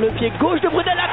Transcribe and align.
le 0.00 0.08
pied 0.16 0.32
gauche 0.40 0.60
de 0.62 0.68
Brunel, 0.68 0.96
la. 0.96 1.10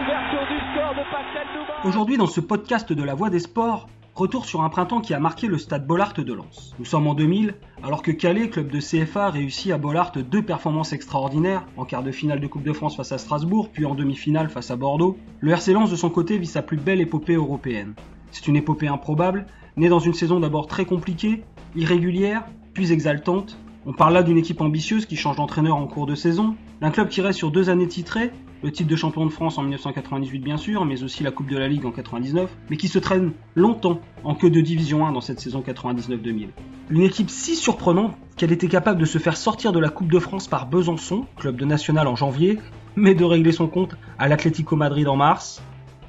Ouverture 0.00 0.46
du 0.48 0.58
score 0.72 0.94
de 0.94 1.02
Pascal. 1.10 1.46
Aujourd'hui, 1.84 2.16
dans 2.16 2.26
ce 2.26 2.40
podcast 2.40 2.90
de 2.90 3.02
la 3.02 3.14
Voix 3.14 3.28
des 3.28 3.40
Sports, 3.40 3.86
retour 4.14 4.46
sur 4.46 4.62
un 4.62 4.70
printemps 4.70 5.02
qui 5.02 5.12
a 5.12 5.20
marqué 5.20 5.46
le 5.46 5.58
stade 5.58 5.86
Bollard 5.86 6.14
de 6.14 6.32
Lens. 6.32 6.74
Nous 6.78 6.86
sommes 6.86 7.06
en 7.06 7.12
2000, 7.12 7.54
alors 7.82 8.00
que 8.00 8.10
Calais, 8.10 8.48
club 8.48 8.70
de 8.70 8.80
CFA, 8.80 9.28
réussit 9.28 9.70
à 9.70 9.76
Bollard 9.76 10.12
deux 10.12 10.42
performances 10.42 10.94
extraordinaires, 10.94 11.66
en 11.76 11.84
quart 11.84 12.02
de 12.02 12.12
finale 12.12 12.40
de 12.40 12.46
Coupe 12.46 12.62
de 12.64 12.72
France 12.72 12.96
face 12.96 13.12
à 13.12 13.18
Strasbourg, 13.18 13.68
puis 13.70 13.84
en 13.84 13.94
demi-finale 13.94 14.48
face 14.48 14.70
à 14.70 14.76
Bordeaux. 14.76 15.18
Le 15.40 15.52
RC 15.52 15.74
Lens, 15.74 15.90
de 15.90 15.96
son 15.96 16.08
côté, 16.08 16.38
vit 16.38 16.46
sa 16.46 16.62
plus 16.62 16.78
belle 16.78 17.02
épopée 17.02 17.34
européenne. 17.34 17.92
C'est 18.30 18.48
une 18.48 18.56
épopée 18.56 18.88
improbable, 18.88 19.46
née 19.76 19.90
dans 19.90 19.98
une 19.98 20.14
saison 20.14 20.40
d'abord 20.40 20.66
très 20.66 20.86
compliquée, 20.86 21.42
irrégulière, 21.76 22.44
puis 22.72 22.90
exaltante, 22.90 23.58
on 23.88 23.94
parle 23.94 24.12
là 24.12 24.22
d'une 24.22 24.36
équipe 24.36 24.60
ambitieuse 24.60 25.06
qui 25.06 25.16
change 25.16 25.36
d'entraîneur 25.36 25.74
en 25.74 25.86
cours 25.86 26.04
de 26.04 26.14
saison, 26.14 26.56
d'un 26.82 26.90
club 26.90 27.08
qui 27.08 27.22
reste 27.22 27.38
sur 27.38 27.50
deux 27.50 27.70
années 27.70 27.88
titrées, 27.88 28.32
le 28.62 28.70
titre 28.70 28.90
de 28.90 28.96
champion 28.96 29.24
de 29.24 29.30
France 29.30 29.56
en 29.56 29.62
1998 29.62 30.40
bien 30.40 30.58
sûr, 30.58 30.84
mais 30.84 31.02
aussi 31.02 31.22
la 31.22 31.30
Coupe 31.30 31.48
de 31.48 31.56
la 31.56 31.68
Ligue 31.68 31.86
en 31.86 31.90
99, 31.90 32.54
mais 32.68 32.76
qui 32.76 32.86
se 32.86 32.98
traîne 32.98 33.32
longtemps 33.54 34.00
en 34.24 34.34
queue 34.34 34.50
de 34.50 34.60
Division 34.60 35.06
1 35.06 35.12
dans 35.12 35.22
cette 35.22 35.40
saison 35.40 35.64
99-2000. 35.66 36.48
Une 36.90 37.00
équipe 37.00 37.30
si 37.30 37.56
surprenante 37.56 38.14
qu'elle 38.36 38.52
était 38.52 38.68
capable 38.68 39.00
de 39.00 39.06
se 39.06 39.16
faire 39.16 39.38
sortir 39.38 39.72
de 39.72 39.78
la 39.78 39.88
Coupe 39.88 40.12
de 40.12 40.18
France 40.18 40.48
par 40.48 40.68
Besançon, 40.68 41.24
club 41.38 41.56
de 41.56 41.64
national 41.64 42.08
en 42.08 42.14
janvier, 42.14 42.58
mais 42.94 43.14
de 43.14 43.24
régler 43.24 43.52
son 43.52 43.68
compte 43.68 43.96
à 44.18 44.28
l'Atlético 44.28 44.76
Madrid 44.76 45.08
en 45.08 45.16
mars. 45.16 45.62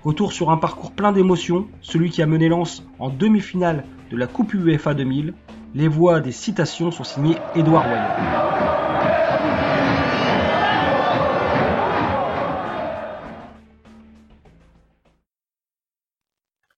Retour 0.03 0.33
sur 0.33 0.51
un 0.51 0.57
parcours 0.57 0.91
plein 0.91 1.13
d'émotions, 1.13 1.67
celui 1.79 2.09
qui 2.09 2.21
a 2.21 2.25
mené 2.25 2.49
Lens 2.49 2.83
en 2.99 3.09
demi-finale 3.09 3.85
de 4.11 4.17
la 4.17 4.27
Coupe 4.27 4.53
UEFA 4.53 4.93
2000, 4.93 5.33
les 5.73 5.87
voix 5.87 6.19
des 6.19 6.31
citations 6.31 6.91
sont 6.91 7.03
signées 7.03 7.37
Édouard 7.55 7.83
Royal. 7.83 8.15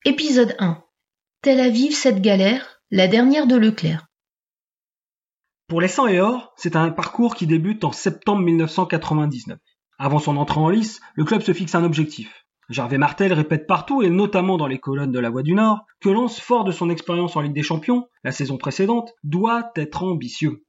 Épisode 0.03 0.55
1 0.59 0.83
Tel 1.41 1.59
Aviv, 1.59 1.93
cette 1.93 2.21
galère, 2.21 2.81
la 2.91 3.07
dernière 3.07 3.47
de 3.47 3.55
Leclerc. 3.55 4.07
Pour 5.67 5.79
les 5.79 5.87
100 5.87 6.07
et 6.07 6.19
or, 6.19 6.53
c'est 6.57 6.75
un 6.75 6.91
parcours 6.91 7.35
qui 7.35 7.47
débute 7.47 7.83
en 7.85 7.93
septembre 7.93 8.41
1999. 8.41 9.57
Avant 9.97 10.19
son 10.19 10.35
entrée 10.35 10.59
en 10.59 10.69
lice, 10.69 10.99
le 11.15 11.23
club 11.23 11.41
se 11.41 11.53
fixe 11.53 11.75
un 11.75 11.83
objectif 11.83 12.40
Gervais 12.71 12.97
Martel 12.97 13.33
répète 13.33 13.67
partout, 13.67 14.01
et 14.01 14.09
notamment 14.09 14.55
dans 14.55 14.67
les 14.67 14.79
colonnes 14.79 15.11
de 15.11 15.19
la 15.19 15.29
Voix 15.29 15.43
du 15.43 15.53
Nord, 15.53 15.85
que 15.99 16.07
Lens, 16.07 16.39
fort 16.39 16.63
de 16.63 16.71
son 16.71 16.89
expérience 16.89 17.35
en 17.35 17.41
Ligue 17.41 17.53
des 17.53 17.63
Champions, 17.63 18.07
la 18.23 18.31
saison 18.31 18.57
précédente, 18.57 19.13
doit 19.23 19.71
être 19.75 20.03
ambitieux. 20.03 20.63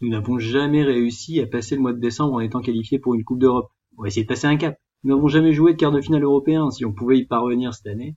Nous 0.00 0.08
n'avons 0.08 0.38
jamais 0.38 0.82
réussi 0.82 1.40
à 1.40 1.46
passer 1.46 1.76
le 1.76 1.82
mois 1.82 1.92
de 1.92 2.00
décembre 2.00 2.34
en 2.34 2.40
étant 2.40 2.60
qualifiés 2.60 2.98
pour 2.98 3.14
une 3.14 3.22
Coupe 3.22 3.38
d'Europe. 3.38 3.70
On 3.96 4.02
va 4.02 4.08
essayer 4.08 4.24
de 4.24 4.28
passer 4.28 4.48
un 4.48 4.56
cap. 4.56 4.78
Nous 5.04 5.14
n'avons 5.14 5.28
jamais 5.28 5.52
joué 5.52 5.74
de 5.74 5.78
quart 5.78 5.92
de 5.92 6.00
finale 6.00 6.24
européen, 6.24 6.72
si 6.72 6.84
on 6.84 6.92
pouvait 6.92 7.18
y 7.18 7.24
parvenir 7.24 7.72
cette 7.72 7.86
année. 7.86 8.16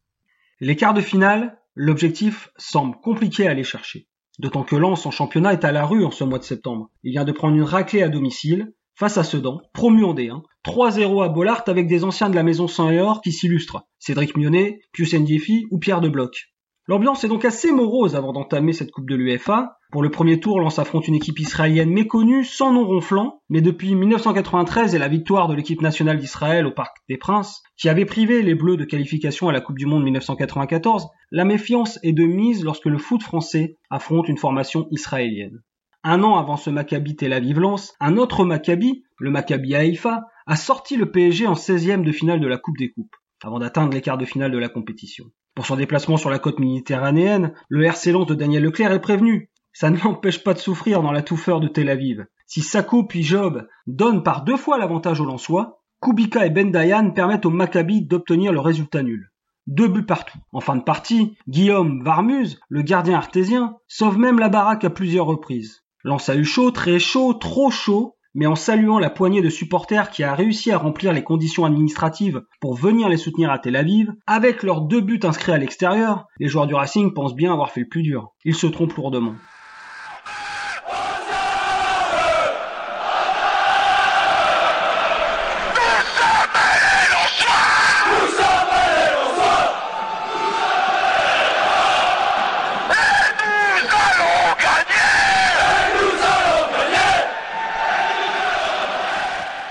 Les 0.60 0.76
quarts 0.76 0.96
de 0.96 1.02
finale, 1.02 1.60
l'objectif 1.76 2.50
semble 2.58 2.96
compliqué 3.04 3.46
à 3.46 3.52
aller 3.52 3.64
chercher. 3.64 4.08
D'autant 4.40 4.64
que 4.64 4.76
Lens 4.76 5.06
en 5.06 5.12
championnat 5.12 5.54
est 5.54 5.64
à 5.64 5.72
la 5.72 5.86
rue 5.86 6.04
en 6.04 6.12
ce 6.12 6.24
mois 6.24 6.40
de 6.40 6.44
septembre. 6.44 6.90
Il 7.04 7.12
vient 7.12 7.26
de 7.26 7.32
prendre 7.32 7.56
une 7.56 7.62
raclée 7.62 8.02
à 8.02 8.10
domicile, 8.10 8.74
face 9.02 9.18
à 9.18 9.24
Sedan, 9.24 9.62
promu 9.74 10.04
en 10.04 10.14
D1, 10.14 10.44
3-0 10.64 11.24
à 11.24 11.28
Bollard 11.28 11.64
avec 11.66 11.88
des 11.88 12.04
anciens 12.04 12.30
de 12.30 12.36
la 12.36 12.44
maison 12.44 12.68
saint 12.68 12.92
et 12.92 13.02
qui 13.24 13.32
s'illustrent, 13.32 13.88
Cédric 13.98 14.38
Mionnet, 14.38 14.82
Pius 14.92 15.16
Ndiefi 15.16 15.66
ou 15.72 15.80
Pierre 15.80 16.02
de 16.02 16.08
Bloch. 16.08 16.54
L'ambiance 16.86 17.24
est 17.24 17.28
donc 17.28 17.44
assez 17.44 17.72
morose 17.72 18.16
avant 18.16 18.32
d'entamer 18.32 18.74
cette 18.74 18.92
Coupe 18.92 19.10
de 19.10 19.16
l'UEFA. 19.16 19.80
Pour 19.92 20.04
le 20.04 20.12
premier 20.12 20.40
tour, 20.40 20.60
Lens 20.60 20.78
affronte 20.78 21.08
une 21.08 21.16
équipe 21.16 21.40
israélienne 21.40 21.90
méconnue, 21.90 22.44
sans 22.44 22.74
nom 22.74 22.86
ronflant, 22.86 23.42
mais 23.50 23.62
depuis 23.62 23.96
1993 23.96 24.94
et 24.94 25.00
la 25.00 25.08
victoire 25.08 25.48
de 25.48 25.56
l'équipe 25.56 25.82
nationale 25.82 26.20
d'Israël 26.20 26.68
au 26.68 26.72
Parc 26.72 26.98
des 27.10 27.18
Princes, 27.18 27.64
qui 27.78 27.90
avait 27.90 28.06
privé 28.06 28.44
les 28.44 28.54
Bleus 28.54 28.78
de 28.78 28.86
qualification 28.86 29.50
à 29.50 29.52
la 29.52 29.62
Coupe 29.62 29.80
du 29.80 29.88
Monde 29.88 30.04
1994, 30.04 31.08
la 31.32 31.44
méfiance 31.44 31.98
est 32.04 32.14
de 32.14 32.26
mise 32.26 32.64
lorsque 32.64 32.86
le 32.86 33.00
foot 33.00 33.24
français 33.24 33.80
affronte 33.90 34.30
une 34.30 34.38
formation 34.38 34.86
israélienne. 34.92 35.64
Un 36.04 36.24
an 36.24 36.36
avant 36.36 36.58
ce 36.58 36.72
Maccabi 36.72 37.16
Tel 37.16 37.32
Aviv 37.32 37.60
Lens, 37.60 37.94
un 38.00 38.18
autre 38.18 38.44
Maccabi, 38.44 39.04
le 39.20 39.30
Maccabi 39.30 39.76
Haïfa, 39.76 40.24
a 40.48 40.56
sorti 40.56 40.98
le 40.98 41.12
PSG 41.12 41.46
en 41.46 41.54
16e 41.54 42.04
de 42.04 42.12
finale 42.12 42.40
de 42.40 42.48
la 42.48 42.58
Coupe 42.58 42.80
des 42.80 42.92
Coupes, 42.92 43.16
avant 43.44 43.60
d'atteindre 43.60 43.94
les 43.94 44.02
quarts 44.02 44.18
de 44.18 44.26
finale 44.26 44.52
de 44.52 44.58
la 44.58 44.68
compétition. 44.68 45.26
Pour 45.54 45.68
son 45.68 45.76
déplacement 45.76 46.18
sur 46.18 46.32
la 46.32 46.40
côte 46.40 46.60
méditerranéenne, 46.60 47.54
le 47.70 47.86
RC 47.86 48.14
Lens 48.14 48.26
de 48.26 48.34
Daniel 48.34 48.64
Leclerc 48.64 48.92
est 48.92 49.00
prévenu. 49.00 49.52
Ça 49.74 49.92
ne 49.92 49.98
l'empêche 50.04 50.44
pas 50.44 50.56
de 50.56 50.60
souffrir 50.60 51.04
dans 51.04 51.12
la 51.12 51.22
touffeur 51.22 51.60
de 51.60 51.68
Tel 51.68 51.88
Aviv. 51.88 52.26
Si 52.48 52.62
Sako 52.62 53.04
puis 53.04 53.22
Job 53.22 53.68
donnent 53.86 54.24
par 54.24 54.44
deux 54.44 54.58
fois 54.58 54.80
l'avantage 54.80 55.22
aux 55.22 55.26
Lensois, 55.26 55.84
Kubica 56.02 56.48
et 56.48 56.50
Ben 56.50 56.72
Dayan 56.72 57.12
permettent 57.12 57.46
au 57.46 57.52
Maccabi 57.52 58.02
d'obtenir 58.02 58.52
le 58.52 58.60
résultat 58.60 59.04
nul. 59.04 59.32
Deux 59.68 59.88
buts 59.88 60.08
partout. 60.08 60.40
En 60.52 60.62
fin 60.62 60.78
de 60.78 60.84
partie, 60.84 61.38
Guillaume 61.48 62.04
Varmuz, 62.04 62.60
le 62.70 62.82
gardien 62.82 63.18
artésien, 63.18 63.78
sauve 63.88 64.18
même 64.18 64.40
la 64.40 64.50
baraque 64.50 64.84
à 64.84 64.90
plusieurs 64.90 65.28
reprises. 65.28 65.81
Lens 66.04 66.30
a 66.30 66.36
eu 66.36 66.44
chaud, 66.44 66.72
très 66.72 67.00
chaud, 67.00 67.34
trop 67.34 67.70
chaud, 67.70 68.16
mais 68.34 68.46
en 68.46 68.56
saluant 68.56 68.98
la 68.98 69.10
poignée 69.10 69.42
de 69.42 69.50
supporters 69.50 70.10
qui 70.10 70.24
a 70.24 70.34
réussi 70.34 70.72
à 70.72 70.78
remplir 70.78 71.14
les 71.14 71.24
conditions 71.24 71.66
administratives 71.66 72.42
pour 72.60 72.76
venir 72.76 73.10
les 73.10 73.18
soutenir 73.18 73.52
à 73.52 73.60
Tel 73.60 73.76
Aviv, 73.76 74.12
avec 74.26 74.64
leurs 74.64 74.82
deux 74.82 75.02
buts 75.02 75.20
inscrits 75.24 75.52
à 75.52 75.58
l'extérieur, 75.58 76.26
les 76.40 76.48
joueurs 76.48 76.68
du 76.68 76.74
Racing 76.74 77.14
pensent 77.14 77.36
bien 77.36 77.52
avoir 77.54 77.72
fait 77.72 77.82
le 77.82 77.90
plus 77.90 78.04
dur. 78.04 78.30
Ils 78.46 78.56
se 78.56 78.68
trompent 78.68 78.96
lourdement. 78.96 79.36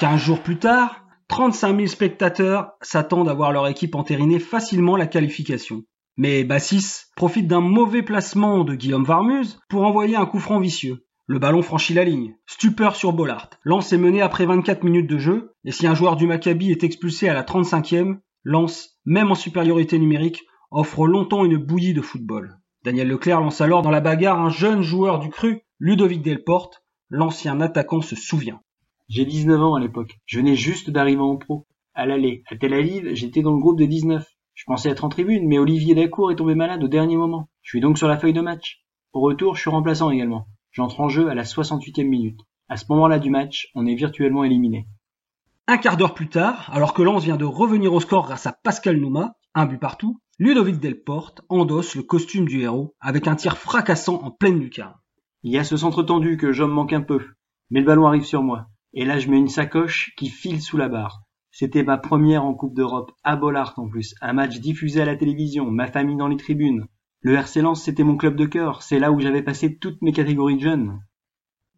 Quinze 0.00 0.22
jours 0.22 0.40
plus 0.40 0.56
tard, 0.56 1.04
35 1.28 1.76
000 1.76 1.86
spectateurs 1.86 2.72
s'attendent 2.80 3.28
à 3.28 3.34
voir 3.34 3.52
leur 3.52 3.68
équipe 3.68 3.94
entériner 3.94 4.38
facilement 4.38 4.96
la 4.96 5.06
qualification. 5.06 5.82
Mais 6.16 6.42
Bassis 6.42 7.02
profite 7.16 7.46
d'un 7.46 7.60
mauvais 7.60 8.02
placement 8.02 8.64
de 8.64 8.74
Guillaume 8.74 9.04
Varmuz 9.04 9.58
pour 9.68 9.84
envoyer 9.84 10.16
un 10.16 10.24
coup 10.24 10.38
franc 10.38 10.58
vicieux. 10.58 11.04
Le 11.26 11.38
ballon 11.38 11.60
franchit 11.60 11.92
la 11.92 12.04
ligne. 12.04 12.34
Stupeur 12.46 12.96
sur 12.96 13.12
Bollard. 13.12 13.50
Lance 13.62 13.92
est 13.92 13.98
mené 13.98 14.22
après 14.22 14.46
24 14.46 14.84
minutes 14.84 15.06
de 15.06 15.18
jeu, 15.18 15.52
et 15.66 15.70
si 15.70 15.86
un 15.86 15.94
joueur 15.94 16.16
du 16.16 16.26
Maccabi 16.26 16.70
est 16.70 16.82
expulsé 16.82 17.28
à 17.28 17.34
la 17.34 17.42
35e, 17.42 18.20
Lance, 18.42 18.98
même 19.04 19.30
en 19.30 19.34
supériorité 19.34 19.98
numérique, 19.98 20.44
offre 20.70 21.06
longtemps 21.06 21.44
une 21.44 21.58
bouillie 21.58 21.92
de 21.92 22.00
football. 22.00 22.56
Daniel 22.86 23.08
Leclerc 23.08 23.42
lance 23.42 23.60
alors 23.60 23.82
dans 23.82 23.90
la 23.90 24.00
bagarre 24.00 24.40
un 24.40 24.48
jeune 24.48 24.80
joueur 24.80 25.18
du 25.18 25.28
cru, 25.28 25.60
Ludovic 25.78 26.22
Delporte. 26.22 26.82
L'ancien 27.10 27.60
attaquant 27.60 28.00
se 28.00 28.16
souvient. 28.16 28.62
J'ai 29.10 29.24
19 29.24 29.60
ans 29.60 29.74
à 29.74 29.80
l'époque. 29.80 30.20
Je 30.24 30.38
venais 30.38 30.54
juste 30.54 30.88
d'arriver 30.88 31.20
en 31.20 31.36
pro. 31.36 31.66
À 31.94 32.06
l'aller, 32.06 32.44
à 32.46 32.54
Tel 32.54 32.72
Aviv, 32.72 33.12
j'étais 33.12 33.42
dans 33.42 33.50
le 33.50 33.58
groupe 33.58 33.76
de 33.76 33.84
19. 33.84 34.24
Je 34.54 34.64
pensais 34.68 34.88
être 34.88 35.04
en 35.04 35.08
tribune, 35.08 35.48
mais 35.48 35.58
Olivier 35.58 35.96
Dacour 35.96 36.30
est 36.30 36.36
tombé 36.36 36.54
malade 36.54 36.84
au 36.84 36.86
dernier 36.86 37.16
moment. 37.16 37.48
Je 37.62 37.70
suis 37.70 37.80
donc 37.80 37.98
sur 37.98 38.06
la 38.06 38.16
feuille 38.16 38.34
de 38.34 38.40
match. 38.40 38.84
Au 39.12 39.18
retour, 39.18 39.56
je 39.56 39.62
suis 39.62 39.70
remplaçant 39.70 40.10
également. 40.10 40.46
J'entre 40.70 41.00
en 41.00 41.08
jeu 41.08 41.28
à 41.28 41.34
la 41.34 41.42
68e 41.42 42.06
minute. 42.06 42.38
À 42.68 42.76
ce 42.76 42.84
moment-là 42.90 43.18
du 43.18 43.30
match, 43.30 43.72
on 43.74 43.84
est 43.84 43.96
virtuellement 43.96 44.44
éliminé. 44.44 44.86
Un 45.66 45.78
quart 45.78 45.96
d'heure 45.96 46.14
plus 46.14 46.28
tard, 46.28 46.70
alors 46.72 46.94
que 46.94 47.02
Lens 47.02 47.24
vient 47.24 47.36
de 47.36 47.44
revenir 47.44 47.92
au 47.92 47.98
score 47.98 48.26
grâce 48.26 48.46
à 48.46 48.52
Pascal 48.52 48.96
Nouma, 48.96 49.34
un 49.54 49.66
but 49.66 49.78
partout, 49.78 50.20
Ludovic 50.38 50.78
Delporte 50.78 51.42
endosse 51.48 51.96
le 51.96 52.04
costume 52.04 52.46
du 52.46 52.60
héros 52.60 52.94
avec 53.00 53.26
un 53.26 53.34
tir 53.34 53.58
fracassant 53.58 54.22
en 54.22 54.30
pleine 54.30 54.60
lucarne. 54.60 54.94
Il 55.42 55.50
y 55.50 55.58
a 55.58 55.64
ce 55.64 55.76
centre 55.76 56.04
tendu 56.04 56.36
que 56.36 56.52
j'homme 56.52 56.70
manque 56.70 56.92
un 56.92 57.02
peu, 57.02 57.26
mais 57.70 57.80
le 57.80 57.86
ballon 57.86 58.06
arrive 58.06 58.24
sur 58.24 58.44
moi. 58.44 58.68
Et 58.92 59.04
là, 59.04 59.18
je 59.18 59.28
mets 59.28 59.38
une 59.38 59.48
sacoche 59.48 60.12
qui 60.16 60.28
file 60.28 60.60
sous 60.60 60.76
la 60.76 60.88
barre. 60.88 61.22
C'était 61.50 61.82
ma 61.82 61.98
première 61.98 62.44
en 62.44 62.54
Coupe 62.54 62.74
d'Europe, 62.74 63.12
à 63.24 63.36
Bollard 63.36 63.74
en 63.76 63.88
plus, 63.88 64.14
un 64.20 64.32
match 64.32 64.58
diffusé 64.58 65.00
à 65.00 65.04
la 65.04 65.16
télévision, 65.16 65.70
ma 65.70 65.86
famille 65.86 66.16
dans 66.16 66.28
les 66.28 66.36
tribunes. 66.36 66.86
Le 67.20 67.34
RC 67.34 67.60
Lens, 67.60 67.82
c'était 67.82 68.04
mon 68.04 68.16
club 68.16 68.36
de 68.36 68.46
cœur, 68.46 68.82
c'est 68.82 68.98
là 68.98 69.12
où 69.12 69.20
j'avais 69.20 69.42
passé 69.42 69.76
toutes 69.76 70.00
mes 70.00 70.12
catégories 70.12 70.56
de 70.56 70.62
jeunes. 70.62 71.00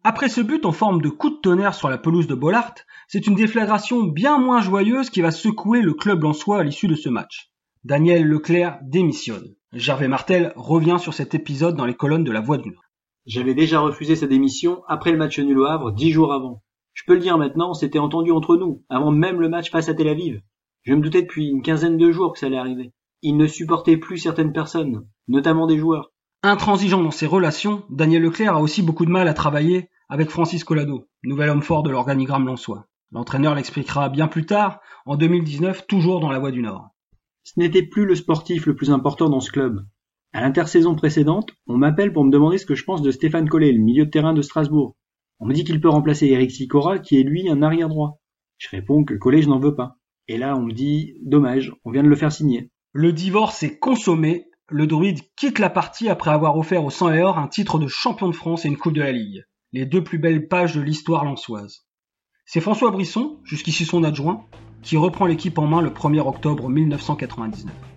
Après 0.03 0.29
ce 0.29 0.41
but 0.41 0.65
en 0.65 0.71
forme 0.71 1.01
de 1.01 1.09
coup 1.09 1.29
de 1.29 1.39
tonnerre 1.41 1.73
sur 1.73 1.89
la 1.89 1.97
pelouse 1.97 2.27
de 2.27 2.35
Bollard, 2.35 2.75
c'est 3.07 3.27
une 3.27 3.35
déflagration 3.35 4.03
bien 4.03 4.37
moins 4.37 4.61
joyeuse 4.61 5.09
qui 5.09 5.21
va 5.21 5.31
secouer 5.31 5.81
le 5.81 5.93
club 5.93 6.31
soi 6.33 6.59
à 6.59 6.63
l'issue 6.63 6.87
de 6.87 6.95
ce 6.95 7.09
match. 7.09 7.51
Daniel 7.83 8.25
Leclerc 8.25 8.79
démissionne. 8.83 9.55
Gervais 9.73 10.07
Martel 10.07 10.53
revient 10.55 10.97
sur 10.99 11.13
cet 11.13 11.35
épisode 11.35 11.75
dans 11.75 11.85
les 11.85 11.95
colonnes 11.95 12.23
de 12.23 12.31
la 12.31 12.41
Voix 12.41 12.57
du 12.57 12.69
Nord. 12.69 12.83
J'avais 13.25 13.53
déjà 13.53 13.79
refusé 13.79 14.15
sa 14.15 14.27
démission 14.27 14.83
après 14.87 15.11
le 15.11 15.17
match 15.17 15.39
nul 15.39 15.59
au 15.59 15.65
Havre, 15.65 15.91
dix 15.91 16.11
jours 16.11 16.33
avant. 16.33 16.63
Je 16.93 17.03
peux 17.05 17.13
le 17.13 17.19
dire 17.19 17.37
maintenant, 17.37 17.73
c'était 17.73 17.99
entendu 17.99 18.31
entre 18.31 18.55
nous, 18.55 18.83
avant 18.89 19.11
même 19.11 19.41
le 19.41 19.49
match 19.49 19.71
face 19.71 19.89
à 19.89 19.93
Tel 19.93 20.07
Aviv. 20.07 20.41
Je 20.83 20.93
me 20.93 21.01
doutais 21.01 21.21
depuis 21.21 21.47
une 21.47 21.61
quinzaine 21.61 21.97
de 21.97 22.11
jours 22.11 22.33
que 22.33 22.39
ça 22.39 22.45
allait 22.47 22.57
arriver. 22.57 22.93
Il 23.21 23.37
ne 23.37 23.47
supportait 23.47 23.97
plus 23.97 24.17
certaines 24.17 24.53
personnes, 24.53 25.07
notamment 25.27 25.65
des 25.65 25.77
joueurs. 25.77 26.11
Intransigeant 26.43 27.01
dans 27.01 27.11
ses 27.11 27.25
relations, 27.25 27.83
Daniel 27.89 28.21
Leclerc 28.21 28.55
a 28.55 28.61
aussi 28.61 28.81
beaucoup 28.81 29.05
de 29.05 29.11
mal 29.11 29.27
à 29.27 29.33
travailler 29.33 29.89
avec 30.09 30.29
Francis 30.29 30.63
Collado, 30.63 31.07
nouvel 31.23 31.49
homme 31.49 31.61
fort 31.61 31.83
de 31.83 31.89
l'organigramme 31.89 32.45
lançois. 32.45 32.85
L'entraîneur 33.11 33.55
l'expliquera 33.55 34.09
bien 34.09 34.27
plus 34.27 34.45
tard, 34.45 34.79
en 35.05 35.15
2019, 35.15 35.87
toujours 35.87 36.19
dans 36.19 36.31
la 36.31 36.39
voie 36.39 36.51
du 36.51 36.61
Nord. 36.61 36.89
Ce 37.43 37.53
n'était 37.57 37.83
plus 37.83 38.05
le 38.05 38.15
sportif 38.15 38.65
le 38.65 38.75
plus 38.75 38.91
important 38.91 39.29
dans 39.29 39.39
ce 39.39 39.51
club. 39.51 39.85
À 40.33 40.41
l'intersaison 40.41 40.95
précédente, 40.95 41.51
on 41.67 41.77
m'appelle 41.77 42.11
pour 42.11 42.25
me 42.25 42.31
demander 42.31 42.57
ce 42.57 42.65
que 42.65 42.75
je 42.75 42.83
pense 42.83 43.01
de 43.01 43.11
Stéphane 43.11 43.47
Collet, 43.47 43.71
le 43.71 43.83
milieu 43.83 44.05
de 44.05 44.09
terrain 44.09 44.33
de 44.33 44.41
Strasbourg. 44.41 44.95
On 45.43 45.45
me 45.45 45.53
dit 45.53 45.65
qu'il 45.65 45.81
peut 45.81 45.89
remplacer 45.89 46.27
Eric 46.27 46.51
Sicora, 46.51 46.99
qui 46.99 47.19
est 47.19 47.23
lui 47.23 47.49
un 47.49 47.61
arrière 47.61 47.89
droit. 47.89 48.21
Je 48.57 48.69
réponds 48.69 49.03
que 49.03 49.13
Collet, 49.13 49.41
je 49.41 49.49
n'en 49.49 49.59
veux 49.59 49.75
pas. 49.75 49.97
Et 50.29 50.37
là, 50.37 50.55
on 50.55 50.61
me 50.61 50.71
dit, 50.71 51.15
dommage, 51.21 51.73
on 51.83 51.91
vient 51.91 52.01
de 52.01 52.07
le 52.07 52.15
faire 52.15 52.31
signer. 52.31 52.71
Le 52.93 53.11
divorce 53.11 53.61
est 53.61 53.77
consommé. 53.77 54.45
Le 54.69 54.87
druide 54.87 55.19
quitte 55.35 55.59
la 55.59 55.69
partie 55.69 56.07
après 56.07 56.31
avoir 56.31 56.57
offert 56.57 56.85
au 56.85 56.89
100 56.89 57.11
et 57.11 57.21
or 57.21 57.39
un 57.39 57.49
titre 57.49 57.77
de 57.77 57.87
champion 57.87 58.29
de 58.29 58.33
France 58.33 58.63
et 58.63 58.69
une 58.69 58.77
coupe 58.77 58.93
de 58.93 59.01
la 59.01 59.11
Ligue. 59.11 59.43
Les 59.73 59.85
deux 59.85 60.01
plus 60.01 60.17
belles 60.17 60.47
pages 60.47 60.75
de 60.75 60.81
l'histoire 60.81 61.25
lançoise. 61.25 61.85
C'est 62.45 62.61
François 62.61 62.91
Brisson, 62.91 63.41
jusqu'ici 63.43 63.83
son 63.83 64.05
adjoint, 64.05 64.45
qui 64.81 64.95
reprend 64.95 65.25
l'équipe 65.25 65.57
en 65.57 65.67
main 65.67 65.81
le 65.81 65.89
1er 65.89 66.25
octobre 66.25 66.69
1999. 66.69 67.92